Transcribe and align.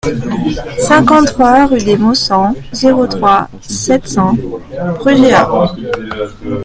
cinquante-trois 0.79 1.67
rue 1.67 1.77
des 1.83 1.95
Maussangs, 1.95 2.55
zéro 2.71 3.05
trois, 3.05 3.47
sept 3.61 4.07
cents 4.07 4.33
Brugheas 4.97 5.75